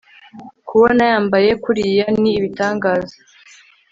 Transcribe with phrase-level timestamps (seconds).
[0.69, 3.15] kubona yambaye kuriya ni ibtangaza